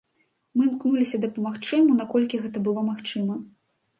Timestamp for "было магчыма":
2.69-3.37